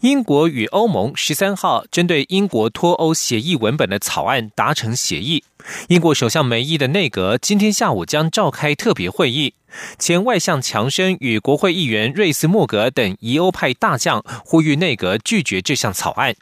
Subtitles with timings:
[0.00, 5.44] 英国与欧盟十三号针对英国脱欧协议文本的草案达成协议。
[5.88, 9.54] 英国首相梅伊的内阁今天下午将召开特别会议。
[9.98, 16.34] 前外相强生与国会议员瑞斯莫格等疑欧派大将呼吁内阁拒绝这项草案。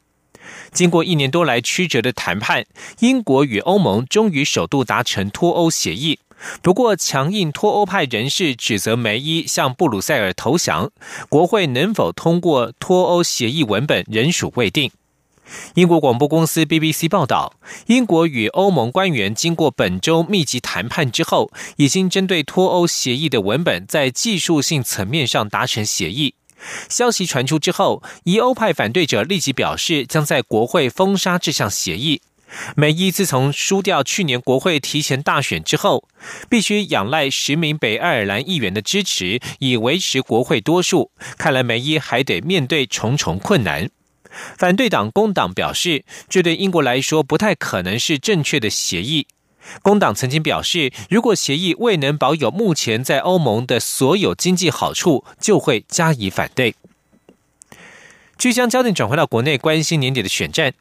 [0.70, 2.67] 经过一年多来曲折的谈判，
[3.01, 6.20] 英国与欧盟终于首度达成脱欧协议。
[6.63, 10.91] 不过，强硬脱欧派人士指责梅伊向布鲁塞尔投降，
[11.29, 14.91] 国会能否通过脱欧协议文本仍属未定。
[15.75, 17.55] 英国广播公司 BBC 报道，
[17.87, 26.34] 英国与欧盟官员经过本周密集谈判之后，已经针对脱欧协议的文本在技术性层面上达成协议。
[26.89, 32.23] 消息传出之后，疑欧派反对者立即表示将在国会封杀这项协议。
[32.77, 36.08] 梅伊自从输掉去年国会提前大选之后，
[36.48, 41.11] 必须仰赖十名北爱尔兰议员的支持以维持国会多数。
[41.36, 43.91] 看来梅伊还得面对重重困难。
[44.58, 49.27] 反对党工党表示，这对英国来说不太可能是正确的协议。
[49.83, 56.75] 工党曾经表示，如果协议未能保有目前在欧盟的所有经济好处，就会加以反对。
[58.38, 60.75] 据将焦点转回到国内，关心年底的选战。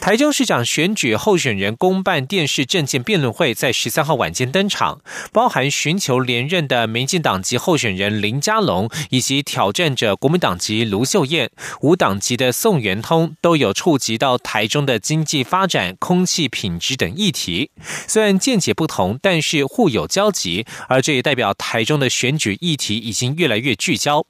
[0.00, 5.00] 台中市长选举候选人公办电视政见辩论会在十三号晚间登场，
[5.32, 11.50] 包含寻求连任的民进党籍候选人林佳龙，以及挑战者国民党籍卢秀燕、
[11.80, 17.70] 无党籍的宋元通，都有触及到台中的经济发展、空气品质等议题。
[18.06, 24.24] 虽然见解不同，但是互有交集，而这也代表台中的选举议题已经越来越聚焦。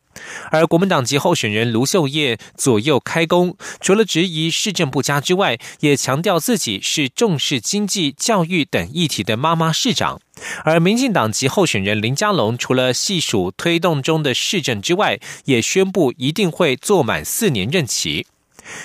[0.50, 10.20] 而国民党籍候选人卢秀燕左右开弓，除了质疑市政不佳之外，也强调自己是重视经济、教育等议题的妈妈市长。
[10.64, 18.26] 而民进党籍候选人林佳龙，除了细数推动中的市政之外，也宣布一定会做满四年任期。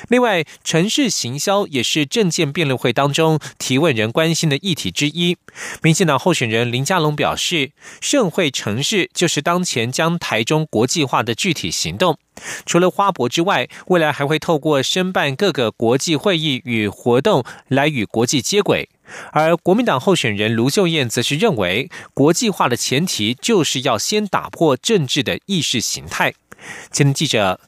[0.10, 5.38] 另外，城市行销也是政见辩论会当中提问人关心的议题之一。
[5.82, 7.72] 民进党候选人林佳龙表示，
[8.02, 12.18] 盛会城市就是当前将台中国际化的具体行动。
[12.66, 18.90] 除了花博之外，未来还会透过申办各个国际会议与活动来与国际接轨。
[19.32, 26.34] 而国民党候选人卢秀燕则是认为，国际化的前提就是要先打破政治的意识形态。
[26.92, 27.60] 前记者。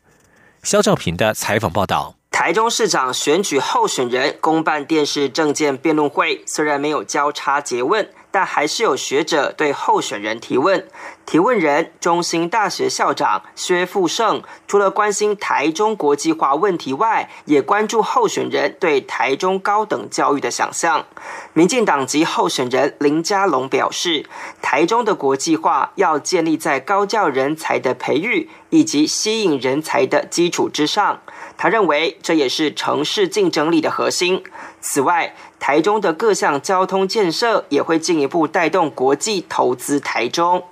[0.65, 8.09] 肖兆平的采访报道：台中市长选举候选人公办电视政见辩论会，虽然没有交叉诘问。
[8.35, 10.85] 但还是有学者对候选人提问。
[11.25, 21.06] 提问人中兴大学校长薛富盛，除了关心台中国际化问题外，也关注候选人对台中高等教育的想象。
[21.53, 24.25] 民进党籍候选人林佳龙表示，
[24.62, 31.22] 台中的国际化要建立在高教人才的培育以及吸引人才的基础之上。
[31.57, 34.44] 他认为这也是城市竞争力的核心。
[34.81, 35.34] 此外，
[35.67, 40.63] 台中的各项交通建设也会进一步带动国际投资台中。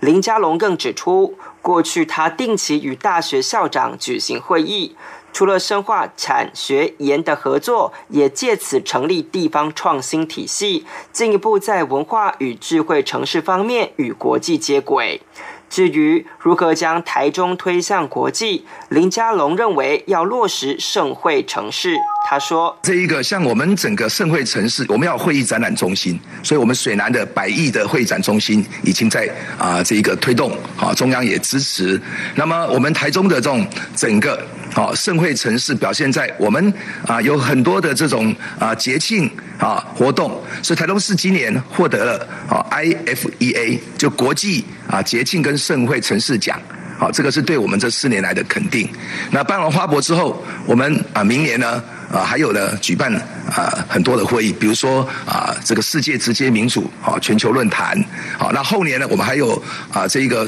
[0.00, 4.96] 林佳龙更指出，过去他定期与大学校长举行会议，
[5.32, 15.20] 除了深化产学研的合作，也借此成立地方创新体系，进一步在文化与智慧城市方面与国际接轨。
[15.70, 21.94] 至于如何将台中推向国际，林佳龙认为要落实盛会城市。
[22.28, 29.26] 他说：“这一个像我们整个盛会城市，我们要会议展览中心，所以我们水南的百亿的会展中心已经在
[29.56, 32.00] 啊这一个推动，啊中央也支持。
[32.34, 33.64] 那么我们台中的这种
[33.96, 34.38] 整个。”
[34.72, 36.72] 好，盛会城市表现在我们
[37.06, 39.28] 啊有很多的这种啊节庆
[39.58, 46.60] 啊活动，所以台东市今年获得了啊 IFEA 就国际啊节庆跟盛会城市奖，
[46.98, 48.88] 好，这个是对我们这四年来的肯定。
[49.32, 57.96] 那办完花博之后，我们啊明年呢啊还有呢举办啊很多的会议，比如说啊这个世界直接民主啊全球论坛，
[58.38, 59.60] 好，那后年呢我们还有
[59.92, 60.46] 啊这一个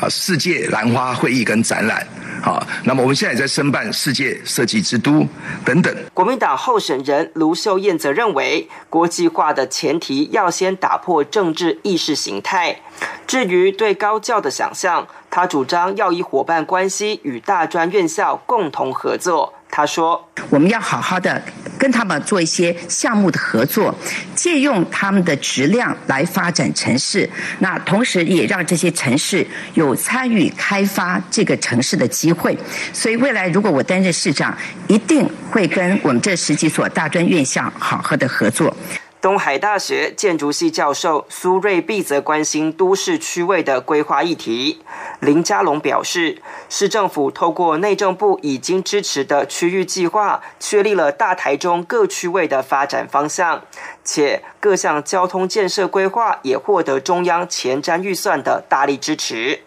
[0.00, 2.06] 啊世界兰花会议跟展览。
[2.42, 5.26] 好，那么我们现在也在申办世界设计之都
[5.62, 5.94] 等等。
[6.14, 12.80] 国民党候选人卢秀燕则认为，国际化的前提要先打破政治意识形态。
[13.26, 19.52] 至于对高教的想象，他主张要以伙伴关系与大专院校共同合作。
[19.70, 21.40] 他说：“我们要好好的
[21.78, 23.94] 跟他们做一些项目的合作，
[24.34, 27.28] 借用他们的质量来发展城市。
[27.60, 32.58] 那同时也让这些城市有参与开发这个城市的机会。
[32.92, 34.56] 所以未来如果我担任市长，
[34.88, 38.76] 一定会跟我们这十几所大专院校好好的合作。”
[39.20, 44.80] 东海大学建筑系教授苏瑞碧则关心都市区位的规划议题。
[45.20, 46.40] 林佳龙表示，
[46.70, 53.62] 市政府透过内政部已经支持的区域计划，确立了大台中各区位的发展方向，
[54.02, 59.60] 且各项交通建设规划也获得中央前瞻预算的大力支持。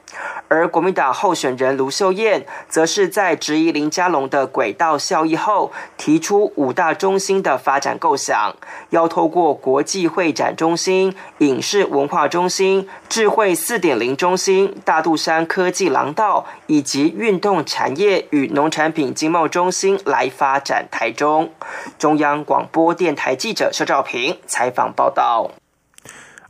[0.53, 8.55] 而国民党候选人卢秀燕，则是在质疑林佳龙的轨道效益后，提出五大中心的发展构想，
[8.91, 21.49] 要透过国际会展中心、影视文化中心、智慧四点零中心、大肚山科技廊道以及运动产业与农产品经贸中心来发展台中。
[21.97, 25.62] 中央广播电台记者肖兆平采访报道。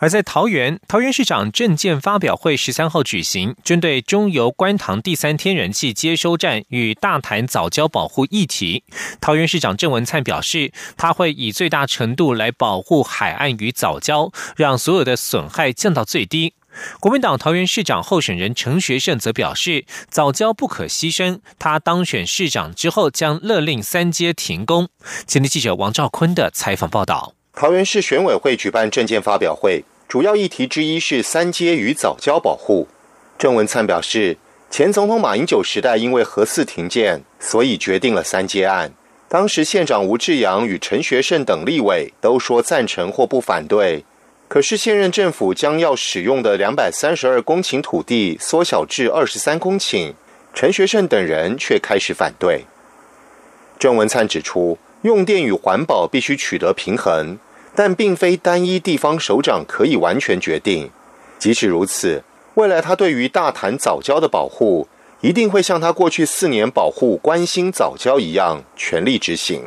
[0.03, 8.83] 而在桃园，桃园市长政见发表会十三号举行，针对中油观塘第三天然气接收站与大潭早教保护议题，
[9.21, 16.53] 桃园市长郑文灿表示，他会以最大程度来保护海岸与早教，让所有的损害降到最低。
[17.00, 24.89] 国民党桃园市长候选人陈学圣则表示，早教不可牺牲，他当选市长之后将勒令三阶停工。
[25.25, 27.33] 前天记者王兆坤的采访报道。
[27.53, 29.85] 桃园市选委会举办政见发表会。
[30.13, 32.88] 主要议题之一是三阶与早教保护。
[33.36, 34.38] 郑文灿表示，
[34.69, 38.94] 前总统马英九时代因为核四停建，所以决定了三阶案。
[39.27, 44.06] 当时县长吴志阳与陈学圣等立委都说赞成或不反对，
[44.48, 50.13] 可是现任政府将要使用的两百三十二公顷土地缩小至二十三公顷，
[50.54, 52.65] 陈学圣等人却开始反对。
[53.80, 57.39] 郑文灿指出，用电与环保必须取得平衡。
[57.75, 60.90] 但并非单一地方首长可以完全决定。
[61.40, 62.24] 即使如此，
[62.56, 64.88] 未来他对于大潭早教的保护，
[65.22, 69.64] 一定会像他过去四年保护关心早教一样，全力执行。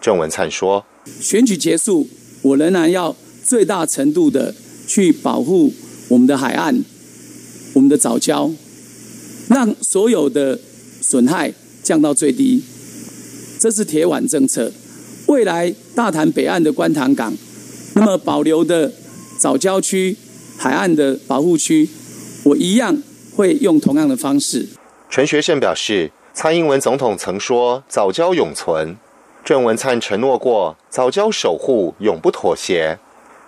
[0.00, 0.84] 郑文灿说
[1.20, 2.08] ：“选举结束，
[2.42, 4.54] 我仍然要最大程度的
[4.86, 5.72] 去保护
[6.08, 6.82] 我们的海岸、
[7.74, 8.50] 我们的早教，
[9.48, 10.58] 让所有的
[11.00, 11.52] 损害
[11.82, 12.62] 降到最低。
[13.58, 14.72] 这是铁腕政策。”
[15.32, 17.34] 未来大潭北岸的观塘港，
[17.94, 18.92] 那么保留的
[19.38, 20.14] 早郊区、
[20.58, 21.88] 海岸的保护区，
[22.44, 23.02] 我一样
[23.34, 24.68] 会用同样的方式。
[25.08, 28.94] 陈学圣表示，蔡英文总统曾说早礁永存，
[29.42, 32.98] 郑文灿承诺过早礁守护永不妥协，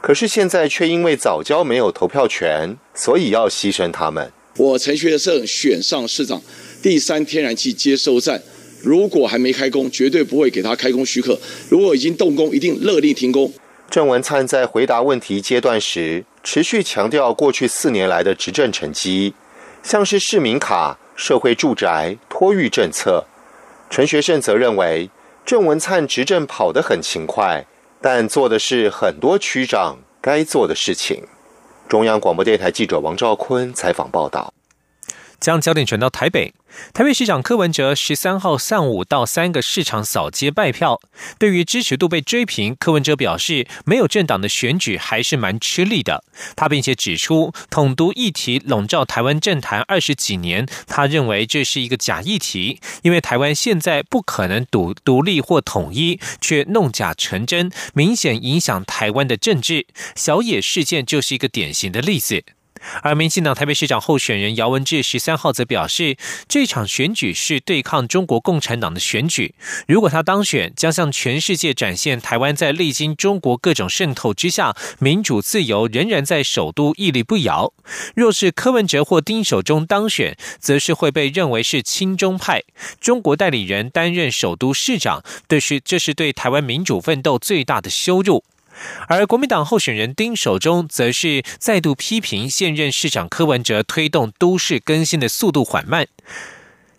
[0.00, 4.32] 可是现在却因为早礁没有投票权，所以要牺牲他们。
[4.56, 6.40] 我陈学圣选上市长，
[6.82, 8.42] 第三天然气接收站。
[8.84, 11.32] 如果还没开工，绝对不会给他开工许可；
[11.70, 13.52] 如果已经动工，一定勒令停工。
[13.90, 19.34] 郑文灿在回答问题阶段时，持续强调过去四年来的执政成绩，
[19.82, 23.24] 像是市民卡、社会住宅、托育政策。
[23.88, 25.08] 陈学圣则认为，
[25.46, 27.64] 郑文灿执政跑得很勤快，
[28.00, 31.22] 但做的是很多区长该做的事情。
[31.88, 34.52] 中央广播电台记者王兆坤采访报道。
[35.40, 36.54] 将焦点转到台北。
[36.92, 41.00] 台北市长柯文哲十三号上午到三个市场扫街拜票，
[41.38, 46.24] 对于支持度被追平，柯文哲表示没有政党的选举还是蛮吃力的。
[46.56, 59.86] 他并且指出，统独议题笼罩台湾政坛二十几年，他认为这是一个假议题，因为台湾现在不可能独独立或统一，却弄假成真，明显影响台湾的政治。
[60.16, 62.42] 小野事件就是一个典型的例子。
[63.02, 66.16] 而民进党台北市长候选人姚文智十三号则表示，
[66.48, 69.54] 这场选举是对抗中国共产党的选举。
[69.86, 77.72] 如果他当选，将向全世界展现台湾在历经中国各种渗透之下，民主自由仍然在首都屹立不摇。
[78.14, 82.62] 若是柯文哲或丁守中当选，则是会被认为是亲中派，
[83.00, 88.44] 中国代理人担任首都市长，这是这是对台湾民主奋斗最大的羞辱。
[89.08, 96.06] 而国民党候选人丁守中则是再度批评现任市长柯文哲推动都市更新的速度缓慢。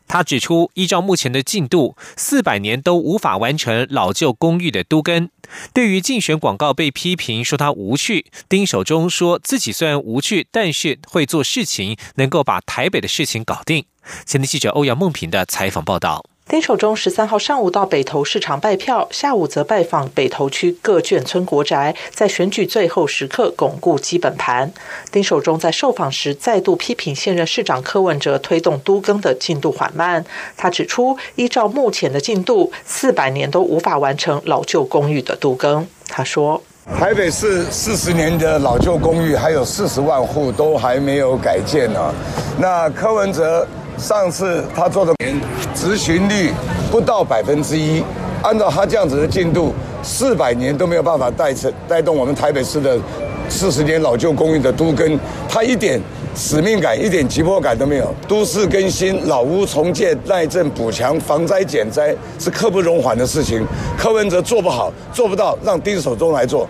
[0.08, 5.30] 他指出，依照目前的进度，四百年都无法完成老旧公寓的都更。
[5.74, 13.86] 对于竞选广告被批评说他无趣，丁守中说自己虽然无趣，但是会做事情，能够把台北的事情搞定。
[14.28, 16.24] 前天记者欧阳梦平的采访报道。
[16.48, 24.72] 丁守中十三号上午到北投市场拜票，下午则拜访北投区各眷村国宅，在选举最后时刻巩固基本盘。
[25.12, 30.24] 丁守中在受访时再度批评现任市长柯文哲推动都更的进度缓慢。
[30.56, 35.88] 他指出，依照目前的进度，四百年都无法完成老旧公寓的都更。
[36.08, 36.62] 他说
[36.94, 42.00] ：“台北市四十年的老旧公寓还有四十万户都还没有改建呢。
[42.60, 43.66] 那柯文哲。”
[43.98, 45.14] 上次他做的
[45.74, 46.52] 执行率
[46.92, 48.04] 不到百分之一，
[48.44, 49.74] 按照他这样子的进度，
[50.04, 53.00] 四百年都没有办法带成带动我们台北市的
[53.48, 55.98] 四十年老旧公寓的都跟，他一点
[56.36, 58.14] 使命感、一点急迫感都没有。
[58.28, 63.66] 都市更新、老屋重建、耐震补强、防灾减灾是刻不容缓的事情，
[63.98, 66.68] 柯文哲做不好、做不到，让丁守中来做。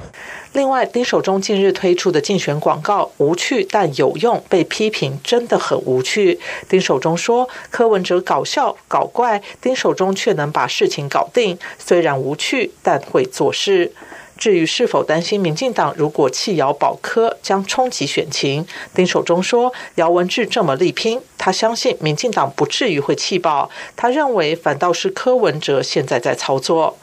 [0.53, 6.39] 另外，丁守中近日推出的竞选广告无趣但有用，被批评真的很无趣。
[6.69, 11.57] 丁守中说：“柯文哲搞笑搞怪，丁守中却能把事情搞定。
[11.77, 13.91] 虽然无趣，但会做事。”
[14.37, 23.69] 至于是否担心民进党如果弃姚保科将冲击选情，丁守中说：“姚文智这么力拼，他相信民进党不至于会弃保。
[23.95, 26.97] 他认为反倒是柯文哲现在在操作。”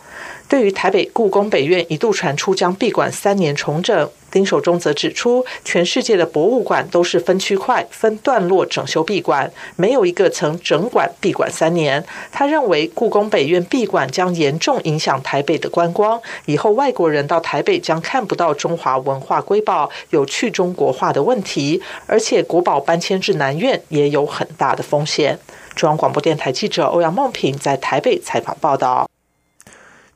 [0.49, 12.05] 对于台北故宫北院一度传出将闭馆三年重整，丁守中则指出，全世界的博物馆都是分区块、分段落整修闭馆，没有一个曾整馆闭馆三年。
[12.33, 25.39] 他认为，故宫北院闭馆将严重影响台北的观光，以后外国人到台北将看不到中华文化瑰宝，有去中国化的问题，而且国宝搬迁至南院也有很大的风险。
[25.77, 29.12] 中央广播电台记者欧阳梦平在台北采访报道。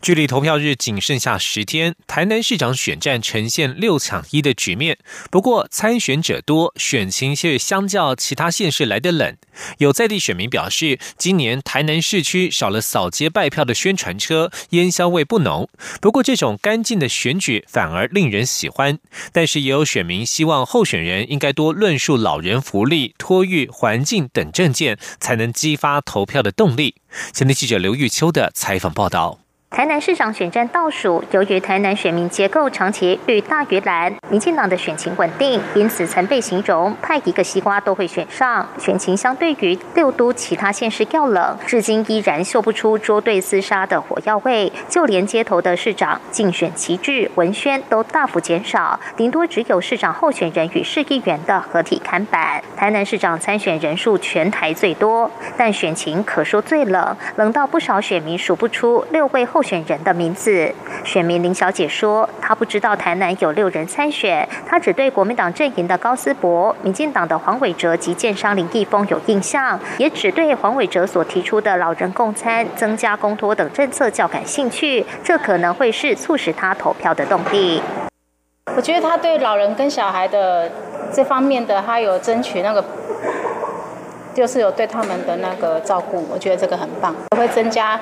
[0.02, 4.98] 距离投票日仅剩下十天，台南市长选战呈现六抢一的局面。
[5.32, 9.36] 不过参选者多，选情却相较其他县市来的冷。
[9.78, 15.68] 有在地选民表示，今年台南市区少了扫街拜票的宣传车，烟硝味不浓。
[16.00, 18.98] 不过这种干净的选举反而令人喜欢。
[19.32, 26.94] 但是也有选民希望候选人应该多论述老人福利、托育、环境等政见，才能激发投票的动力。
[27.32, 29.45] 前天记者刘玉秋的采访报道。
[29.68, 38.66] 台南市长选战倒数，由于台南选民结构长期绿大于蓝，民进党的选情稳定，因此曾被形容派一个西瓜都会选上。
[38.78, 44.72] 选情相对于六都其他县市要冷，至今依然嗅不出捉对厮杀的火药味。
[44.88, 52.62] 就连街头的市长竞选旗帜、文宣都大幅减少，顶多只有市长候选人与市议员的合体看板。
[52.76, 59.44] 台南市长参选人数全台最多，但选情可说最冷，冷到不少选民数不出六位。
[59.56, 60.70] 候选人的名字，
[61.02, 77.80] 选民林小姐说，她不知道台南有六人参选，她只对国民党阵营的高思博、民进党的黄伟哲及建商林义峰有印象，也只对黄伟哲所提出的老人共餐、增加公托等政策较感兴趣，这可能会是促使他投票的动力。
[78.76, 80.70] 我觉得他对老人跟小孩的
[81.10, 82.84] 这方面的，他有争取那个。
[84.34, 87.98] 就是有对他们的那个照顾，我觉得这个很棒，会增加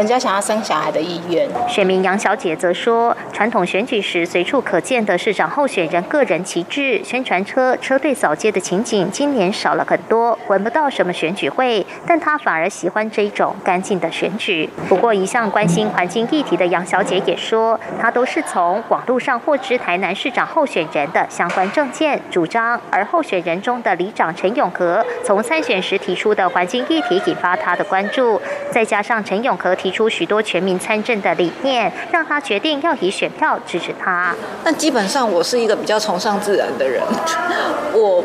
[0.00, 1.46] 人家想要生小孩的意愿。
[1.68, 11.86] 选民杨小姐则说，传统选举时随处可见的市长候选人个人旗帜、宣传车、车队扫街的情景，今年少了很多，闻不到什么选举会。
[12.06, 14.66] 但她反而喜欢这种干净的选举。
[14.88, 25.60] 不过，一向关心环境议题的杨小姐也说，她都是从网络上获知台南市长候选人的相关政见主张，而候选人中的里长陈永和从参。
[25.60, 28.40] 选时提出的环境议题引发他的关注，
[28.70, 34.34] 再加上陈永和提出许多全民参政的理念，让他决定要以选票支持他。
[34.62, 37.02] 但基本上我是一个比较崇尚自然的人，
[37.92, 38.24] 我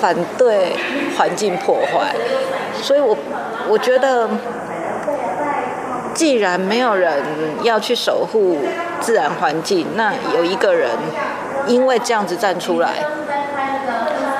[0.00, 0.76] 反对
[1.16, 2.14] 环境破坏，
[2.82, 3.16] 所以我
[3.68, 4.28] 我觉得，
[6.14, 7.22] 既然没有人
[7.62, 8.58] 要去守护
[9.00, 10.90] 自然环境，那有一个人
[11.66, 12.94] 因为这样子站出来。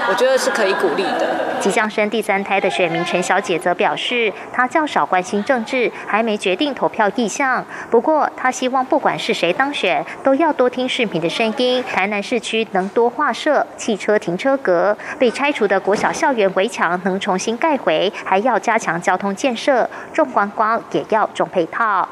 [0.08, 1.45] 我觉得是可以鼓励的。
[1.60, 7.64] 即将生第三胎的选民陈小姐则表示，她较少关心政治，还没决定投票意向。
[7.90, 11.82] 不过，她希望不管是谁当选，都要多听市民的声音。
[11.82, 22.08] 台南市区能多划设汽车停车格，被拆除的国小校园围墙能重新盖回，还要加强交通建设，重观光也要重配套。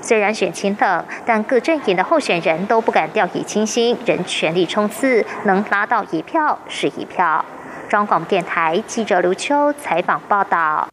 [0.00, 7.44] 虽然选情冷，但各阵营的候选人都不敢掉以轻心，仍全力冲刺，能拉到一票是一票。
[7.88, 10.88] 中广电台记者刘秋采访报道。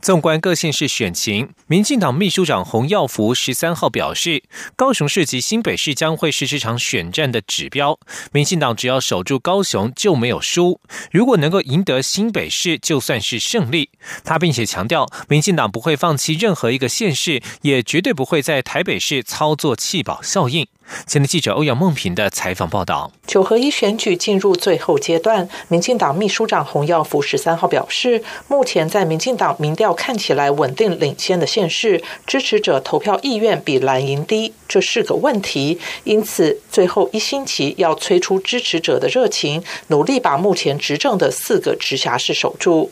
[0.00, 4.42] 纵观各县市选情，民进党秘书长洪耀福十三号表示，
[4.76, 7.98] 高雄市及新北市将会是这场选战的指标。
[8.30, 10.78] 民进党只要守住高雄就没有输，
[11.10, 13.88] 如果能够赢得新北市，就算是胜利。
[14.22, 20.66] 他并且强调，民进党不会放弃任何一个县市，也绝对不会在台北市操作弃保效应。
[21.06, 35.78] 前的记者欧阳梦平的采访报道：九合一选举进入最后阶段，民进党秘书长洪耀福十三号表示，目前在民进党民调看起来稳定领先的县市，支持者投票意愿比蓝营低，这是个问题。
[36.04, 42.90] 因此，最后一星期要催出支持者的热情，努力把目前执政的四个直辖市守住。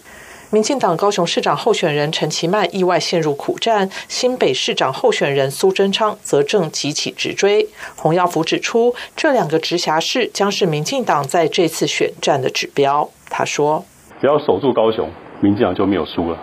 [0.52, 7.66] 民进党高雄市长候选人陈其迈意外陷入苦战，新北市长候选人苏贞昌则正急起直追。
[7.96, 13.08] 洪耀福指出，这两个直辖市将是民进党在这次选战的指标。
[13.30, 13.82] 他说
[14.20, 15.08] ：“只要守住高雄，
[15.40, 16.36] 民进党就没有输了；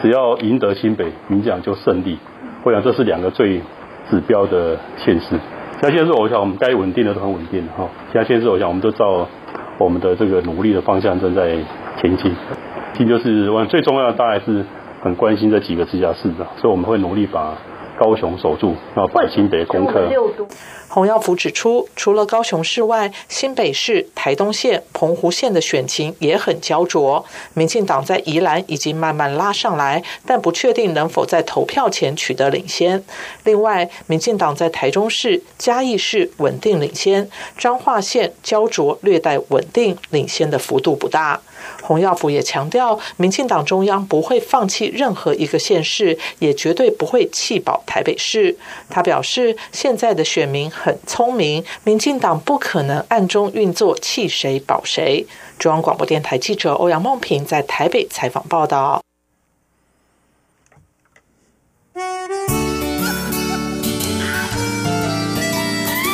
[0.00, 2.18] 只要赢得新北，民进党就胜利。
[2.62, 3.60] 我想这是两个最
[4.08, 5.38] 指标的现实。
[5.74, 7.86] 其他县市，我想我们该稳定的都很稳定哈。
[8.10, 9.28] 其他县市，我想我们都照
[9.78, 11.58] 我们的这个努力的方向正在
[12.00, 12.34] 前进。”
[12.96, 14.64] 其就是我最重要的，大概是
[15.02, 17.58] 很关心这几个直辖市的，所以我们会努力把
[17.98, 20.08] 高雄守住，然后把新北攻克。
[20.88, 27.24] 洪耀福指出，除了高雄市外，新北市、台东县、澎湖县的选情也很焦灼。
[27.54, 33.02] 民进党在宜兰已经慢慢拉上来，但不确定能否在投票前取得领先。
[33.42, 41.40] 另外，民进党在台中市、嘉义市稳定领先，彰化县焦灼略带稳定，领先的幅度不大。
[41.86, 48.56] 洪耀福也强调，民进党中央不会放弃任何一个县市，也绝对不会弃保台北市。
[48.88, 55.26] 他表示，现在的选民很聪明，民进党不可能暗中运作弃谁保谁。
[55.58, 59.02] 中央广播电台记者欧阳梦平在台北采访报道。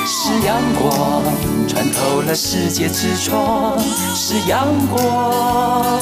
[0.04, 1.49] 是阳光
[1.80, 3.80] 穿透了世界之窗，
[4.14, 5.98] 是阳光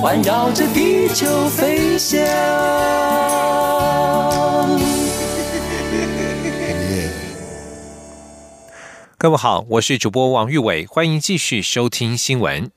[0.00, 2.20] 环绕着地球飞翔。
[9.18, 12.70] 各位好，我是主播王玉伟，欢迎继续收听新闻。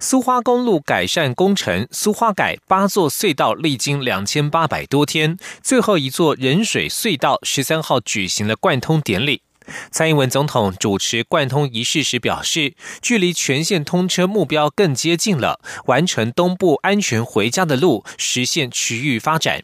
[0.00, 9.42] 苏花公路改善工程，苏花改八座隧道历经两千八百多天，最后一座人水隧道十三号举行了贯通典礼。
[9.90, 19.62] 蔡英文总统主持贯通仪式时表示，距离全线通车目标更接近了，完成东部安全回家的路，实现区域发展。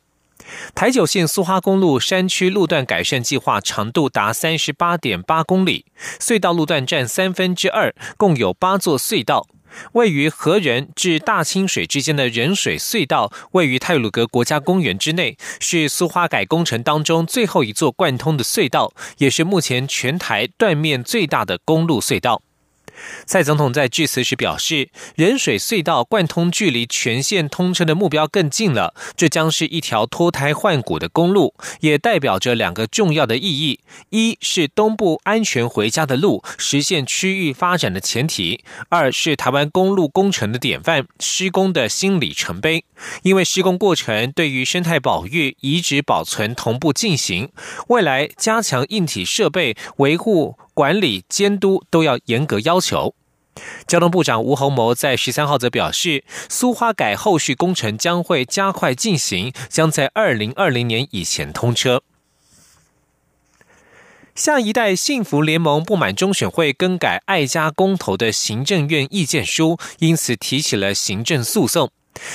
[0.75, 5.87] 台九线苏花公路山区路段改善计划长度达三十八点八公里，
[6.21, 9.47] 隧道路段占三分之二，共有八座隧道。
[9.93, 22.44] 位于河仁至大清水之间的人水隧道，位于泰鲁格国家公园之内，是苏花改工程当中最后一座贯通的隧道，也是目前全台断面最大的公路隧道。
[23.27, 28.95] 蔡总统在致辞时表示，人水隧道贯通距离全线通车的目标更近了。
[29.17, 42.85] 这将是一条脱胎换骨的公路，也代表着两个重要的意义：一是东部安全回家的路，实现区域发展的前提；二是台湾公路工程的典范，施工的新里程碑。
[43.23, 47.51] 因为施工过程对于生态保育、遗址保存同步进行，
[47.89, 50.57] 未来加强硬体设备维护。
[50.75, 53.15] 管理监督都要严格要求。
[53.87, 62.03] 交通部长吴鸿谋在十三号则表示，苏花改后续工程将会加快进行，将在二零二零年以前通车。
[64.35, 71.93] 下一代幸福联盟不满中选会更改爱家公投的行政院意见书，因此提起了行政诉讼。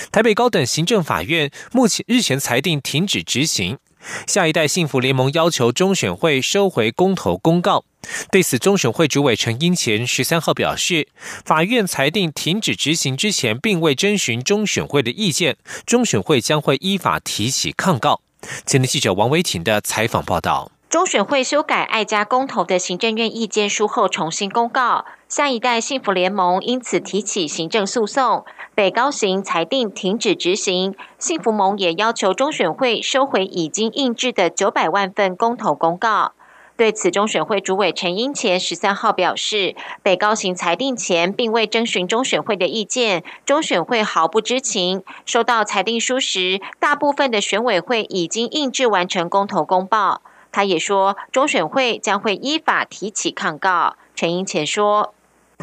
[0.09, 3.77] 台北高等行政法院目前日前裁定停止执行。
[4.27, 7.83] 下一代幸福联盟要求中选会收回公投公告。
[8.31, 11.09] 对此，中选会主委陈英前十三号表示，
[11.43, 18.21] 法院裁定停止执行之前，并未征询中选会的意见，中选会将会依法提起抗告。
[18.65, 20.71] 前的记者王维婷的采访报道。
[20.89, 30.95] 中选会修改爱家公投的行政院意见书后，重新公告，下一代幸福联盟因此提起行政诉讼，北高行裁定停止执行。
[31.19, 36.31] 幸福盟也要求中选会收回已经印制的九百万份公投公告。
[36.75, 45.03] 对此，中选会主委陈英前十三号表示，北高行裁定前并未征询中选会的意见，中选会毫不知情。
[45.27, 50.23] 收到裁定书时，大部分的选委会已经印制完成公投公报。
[50.51, 53.95] 他也说，中选会将会依法提起抗告。
[54.15, 55.13] 陈英前说：“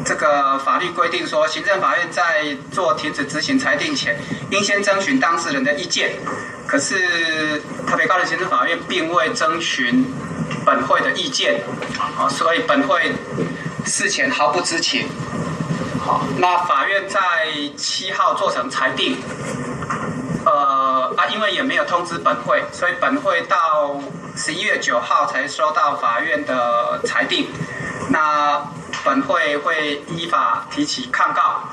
[0.05, 4.17] 这个法律规定说，行政法院在做停止执行裁定前，
[4.51, 6.11] 应先征询当事人的意见。
[6.65, 10.05] 可是特别高等行政法院并未征询
[10.65, 11.61] 本会的意见，
[12.17, 13.11] 啊，所以本会
[13.85, 15.07] 事前毫不知情。
[15.99, 17.19] 好，那法院在
[17.75, 19.17] 七号做成裁定，
[20.45, 23.99] 呃啊，因为也没有通知本会，所以本会到
[24.37, 27.47] 十一月九号才收到法院的裁定。
[28.09, 28.61] 那
[29.03, 31.63] 本会会依法提起抗告。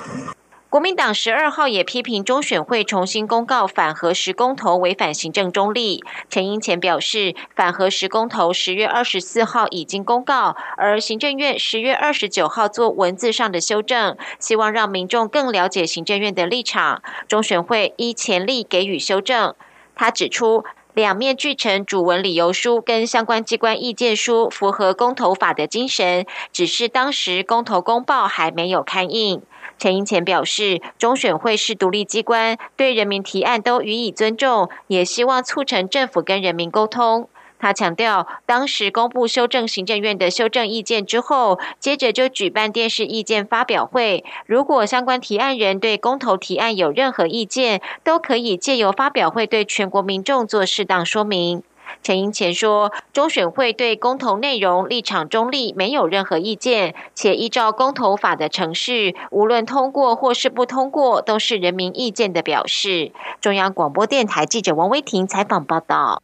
[0.68, 6.02] 国民党十二号也批评中选会重新公告反核实公投违反行政中立。
[6.28, 17.00] 陈英前表示，反核实公投十月二十四号已经公告，而行政院十月二十九号做文字上的修正，希望让民众更了解行政院的立场。
[17.28, 19.54] 中选会依前例给予修正。
[19.94, 29.42] 他指出，两面俱成主文理由书跟相关机关意见书符合公投法的精神，只是当时公投公报还没有刊印。
[29.76, 37.28] 陈英前表示，中选会是独立机关，对人民提案都予以尊重，也希望促成政府跟人民沟通。
[37.64, 44.22] 他强调，当时公布修正行政院的修正意见之后，接着就举办电视意见发表会。
[44.44, 51.62] 如果相关提案人对公投提案有任何意见，都可以借由发表会对全国民众做适当说明。
[52.02, 63.10] 陈英前说，中选会对公投内容立场中立，没有任何意见，且依照公投法的程序，无论通过或是不通过，都是人民意见的表示。
[63.40, 66.23] 中央广播电台记者王威婷采访报道。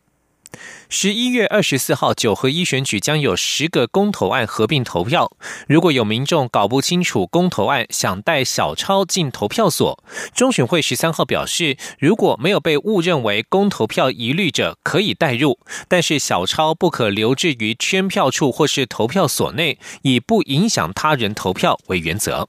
[0.93, 5.31] 十一月二十四号，九合一选举将有十个公投案合并投票。
[5.69, 10.03] 如果有民众搞不清楚公投案，想带小抄进投票所，
[10.35, 22.49] 中选会十三号表示，如果没有被误认为公投票疑虑者，可以带入，但是小抄不可留置于圈票处或是投票所内，以不影响他人投票为原则。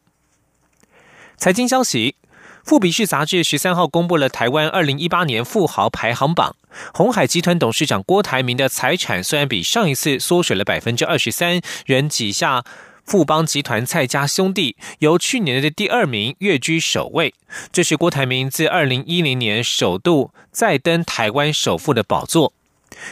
[1.37, 2.15] 财经消息。
[2.63, 6.55] 富比士杂志十三号公布了台湾二零一八年富豪排行榜，
[6.93, 12.63] 红海集团董事长郭台铭的财产虽然比上一次缩水了百分之二十三，仍挤下
[13.03, 17.33] 富邦集团蔡家兄弟，由去年的第二名跃居首位。
[17.73, 22.53] 这是郭台铭自二零一零年首度再登台湾首富的宝座。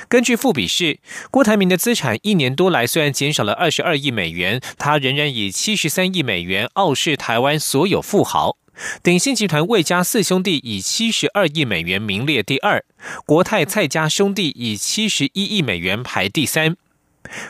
[0.08, 1.00] 根据富比士，
[1.32, 8.56] 郭台铭的资产一年多来虽然减少了二十二亿美元，他仍然以七十三亿美元傲视台湾所有富豪。
[9.04, 12.84] 鼎信集团魏家四兄弟以七十二亿美元名列第二，
[13.26, 16.78] 国泰蔡家兄弟以七十一亿美元排第三，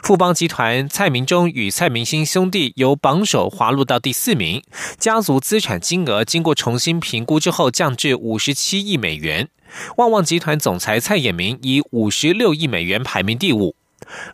[0.01, 4.63] 富邦集团蔡明忠与蔡明兴兄弟由榜首滑落到第四名，
[4.97, 9.49] 家族资产金额经过重新评估之后降至五十七亿美元，
[9.97, 13.75] 旺旺集团总裁蔡衍明以五十六亿美元排名第五。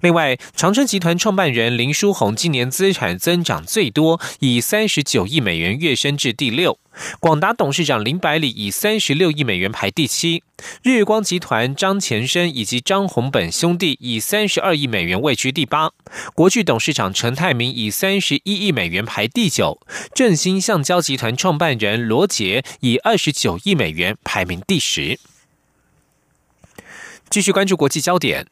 [0.01, 6.79] 另外，长春集团创办人林书宏今年资产增长最多，以三十九亿美元跃升至第六。
[7.19, 10.43] 广达董事长林百里以三十六亿美元排第七。
[10.81, 15.91] 日光集团张前生以及张宏本兄弟以三十二亿美元位居第八。
[16.33, 19.81] 国巨董事长陈泰明以三十一亿美元排第九。
[20.13, 25.19] 振兴橡胶集团创办人罗杰以二十九亿美元排名第十。
[27.29, 28.47] 继续关注国际焦点。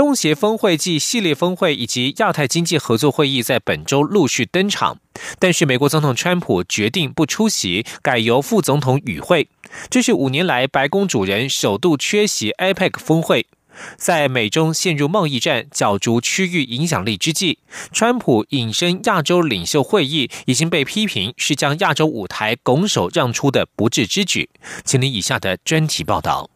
[0.00, 4.98] 东协峰会暨系列峰会以及亚太经济合作会议在本周陆续登场，
[5.38, 9.50] 但是美国总统川普决定不出席，改由副总统与会。
[9.90, 13.46] 这是五年来白宫主人首度缺席 APEC 峰会。
[13.98, 17.58] 在美中陷入贸易战、角逐区域影响力之际，
[17.92, 24.48] 川普隐身亚洲领袖会议已经被批评是将亚洲舞台拱手让出的不智之举。
[24.82, 26.49] 请您以下的专题报道。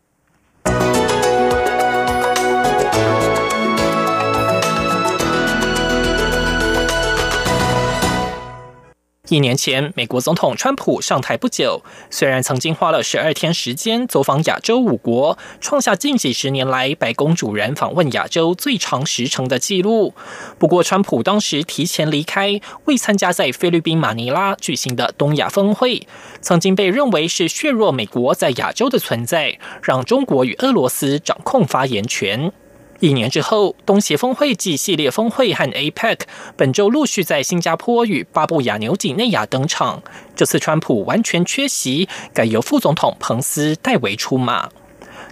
[9.30, 20.12] 一年前，美国总统川普上台不久，虽然曾经花了十二天时间走访亚洲五国，创下近几十年来白宫主人访问亚洲最长时程的纪录。
[20.58, 26.06] 不过，川普当时提前离开，未参加在菲律宾马尼拉举行的东亚峰会，
[26.42, 32.52] 曾经被认为是削弱美国在亚洲的存在，让中国与俄罗斯掌控发言权。
[33.00, 36.20] 一年之后，东协峰会暨系列峰会和 APEC
[36.56, 40.02] 本周陆续在新加坡与巴布亚纽几内亚登场。
[40.34, 44.70] 这次川普完全缺席，改由副总统彭斯代为出马。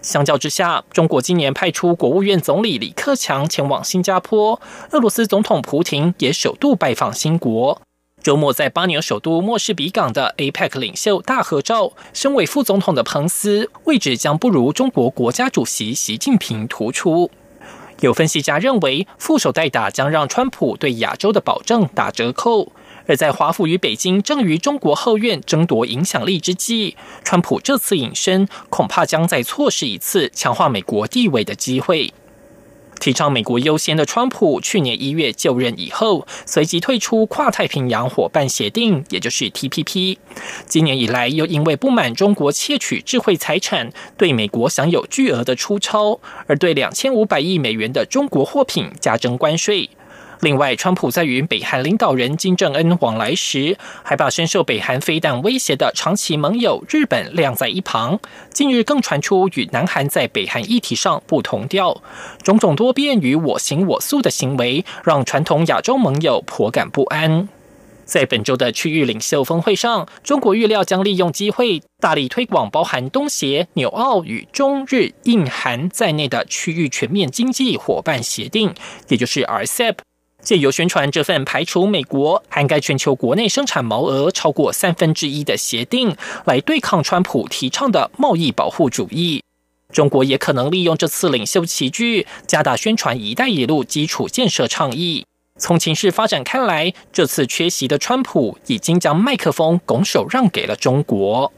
[0.03, 7.81] 相较之下，中国今年派出国务院总理李克强前往新加坡，俄罗斯总统普京也首度拜访新国。
[8.21, 17.31] 周末在巴纽首都莫士比港的 APEC 领袖大合照，身为副总统的彭斯位置将不如中国国家主席习近平突出。
[18.03, 22.73] 有分析家认为，副手代打将让川普对亚洲的保证打折扣，
[23.07, 32.13] 而在华府与北京正与中国后院争夺影响力之际，川普这次隐身，恐怕将再错失一次强化美国地位的机会。
[33.03, 40.19] 提倡美国优先的川普，去年一月就任以后，随即退出跨太平洋伙伴协定，也就是 TPP。
[40.67, 49.91] 今年以来，又因为不满中国窃取智慧财产，对美国享有巨额的出超，而对两千五百亿美元的中国货品加征关税。
[50.43, 58.19] 另外，川普在与北韩领导人金正恩往来时，还把深受北韩飞弹威胁的长期盟友日本晾在一旁。
[58.53, 62.03] 近日更传出与南韩在北韩议题上不同调，
[62.43, 67.49] 种种多变与我行我素的行为，让传统亚洲盟友颇感不安。
[68.05, 78.75] 在本周的区域领袖峰会上，中国预料将利用机会，大力推广包含东协、纽澳与中日印韩在内的区域全面经济伙伴协定，
[79.07, 79.99] 也就是 RCEP。
[80.43, 89.43] 借由宣传这份排除美国涵盖全球国内生产毛额超过三分之一的协定，来对抗川普提倡的贸易保护主义。
[89.93, 95.25] 中国也可能利用这次领袖齐聚，加大宣传“一带一路”基础建设倡议。
[95.59, 101.53] 从情势发展看来，这次缺席的川普已经将麦克风拱手让给了中国。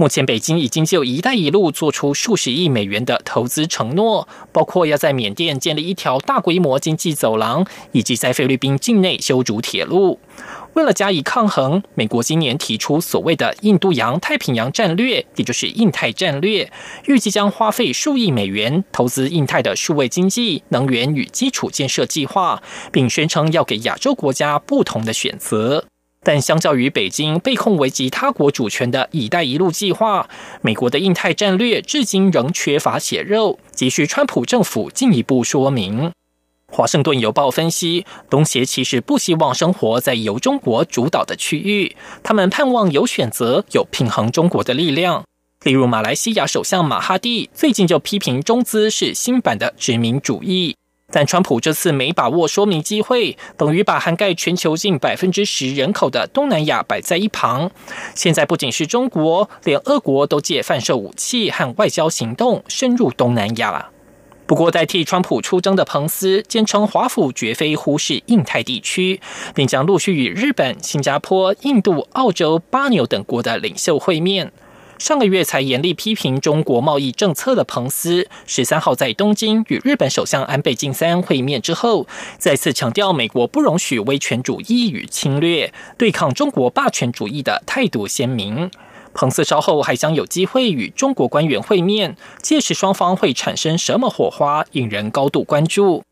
[0.00, 10.20] 目前，北京已经就“一带一路”做出数十亿美元的投资承诺，包括要在缅甸建立一条大规模经济走廊，以及在菲律宾境内修筑铁路。
[10.74, 16.70] 为了加以抗衡，美国今年提出所谓的“印度洋太平洋战略”，也就是印太战略，
[17.06, 25.86] 预计将花费数亿美元投资印太的数位经济、能源与基础建设计划，并宣称要给亚洲国家不同的选择。
[26.22, 30.28] 但相较于北京被控危及他国主权的“一带一路”计划，
[30.60, 36.12] 美国的印太战略至今仍缺乏血肉，急需川普政府进一步说明。
[36.70, 45.24] 华盛顿邮报分析，东协其实不希望生活在由中国主导的区域，他们盼望有选择，有平衡中国的力量。
[45.64, 50.76] 例如，马来西亚首相马哈蒂最近就批评中资是新版的殖民主义。
[51.10, 57.70] 但川普这次没把握说明机会，等于把涵盖全球近百分之十人口的东南亚摆在一旁。
[58.14, 63.88] 现在不仅是中国，连俄国都借贩售武器和外交行动深入东南亚。
[64.46, 69.20] 不过，代替川普出征的彭斯坚称，华府绝非忽视印太地区，
[69.54, 74.50] 并将陆续与日本、新加坡、印度、澳洲、巴纽等国的领袖会面。
[74.98, 82.06] 上个月才严厉批评中国贸易政策的彭斯，十三号在东京与日本首相安倍晋三会面之后，
[82.36, 88.70] 再次强调美国不容许威权主义与侵略，对抗中国霸权主义的态度鲜明。
[89.14, 96.02] 彭斯稍后还将有机会与中国官员会面，届时双方会产生什么火花，引人高度关注。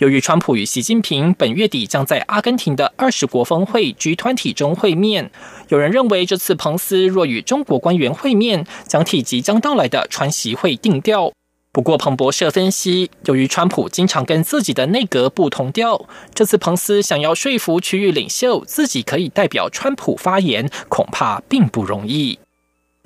[0.00, 5.30] 由于川普与习近平本月底将在阿根廷的二十国峰会集团体中会面，
[5.68, 11.30] 有人认为这次彭斯若与中国官员会面，将替即将到来的川习会定调。
[11.70, 22.38] 不过，彭博社分析，由于川普经常跟自己的内阁不同调，这次彭斯想要说服区域领袖自己可以代表川普发言，恐怕并不容易。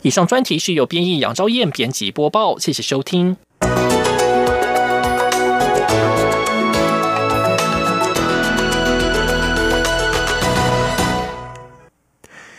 [0.03, 3.37] 以上专题是由编译杨昭燕编辑播报，谢谢收听。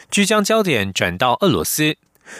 [0.09, 1.97] 即将焦点转到俄罗斯，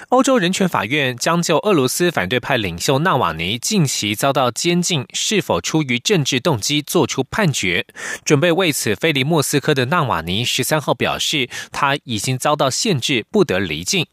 [0.09, 7.85] 欧洲人权法院将就俄罗斯反对派领袖纳瓦尼近期遭到监禁是否出于政治动机作出判决。
[8.23, 14.07] 准备为此飞离莫斯科的纳瓦尼十三号表示，他已经遭到限制，不得离境。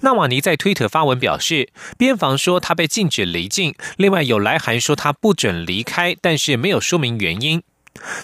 [0.00, 7.62] 纳瓦尼在推特发文表示，边防说他被禁止离境，另外有来函说他不准离开，但是没有说明原因。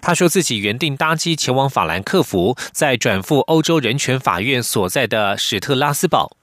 [0.02, 6.36] 他说自己原定搭机前往法兰克福，再转赴欧洲人权法院所在的史特拉斯堡。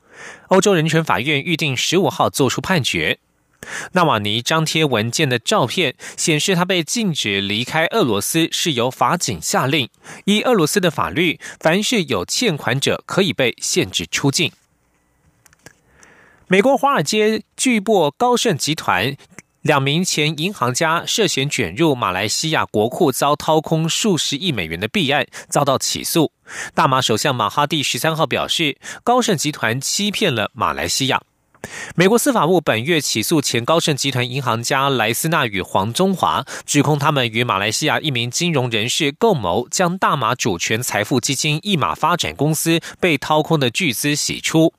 [0.48, 3.20] 欧洲人权法院预定十五号作出判决。
[3.94, 9.90] 纳瓦尼张贴文件的照片显示，他被禁止离开俄罗斯是由法警下令。
[10.26, 14.52] 依俄罗斯的法律，凡是有欠款者可以被限制出境。
[16.48, 19.18] 美国华尔街巨擘高盛集团。
[19.68, 26.32] 两名前银行家涉嫌卷入马来西亚国库遭掏空数十亿美元的弊案，遭到起诉。
[26.74, 31.22] 大马首相马哈蒂十三号表示，高盛集团欺骗了马来西亚。
[31.96, 44.74] 美国司法部本月起诉前高盛集团银行家莱斯纳与黄中华，指控他们与马来西亚一名金融人士共谋，将大马主权财富基金一马发展公司被掏空的巨资洗出。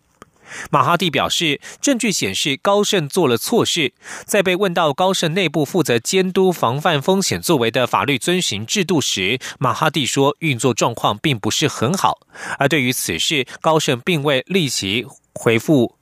[0.71, 3.93] 马哈蒂表示，证据显示高盛做了错事。
[4.25, 12.21] 在被问到高盛内部负责监督防范风险作为的法律遵循制度时，马哈蒂说运作状况并不是很好。
[12.59, 15.95] 而对于此事，高盛并未立即回复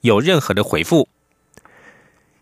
[0.00, 1.08] 有任何的回复。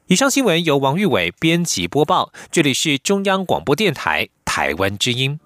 [0.07, 5.39] 以上新闻由王玉伟编辑播报，这里是中央广播电台台湾之音。